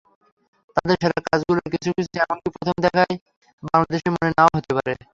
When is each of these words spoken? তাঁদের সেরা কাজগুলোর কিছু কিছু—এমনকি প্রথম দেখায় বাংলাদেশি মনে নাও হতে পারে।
তাঁদের 0.77 0.97
সেরা 1.01 1.19
কাজগুলোর 1.27 1.67
কিছু 1.73 1.89
কিছু—এমনকি 1.97 2.49
প্রথম 2.55 2.75
দেখায় 2.85 3.15
বাংলাদেশি 3.63 4.07
মনে 4.13 4.29
নাও 4.31 4.49
হতে 4.55 4.71
পারে। 4.77 4.93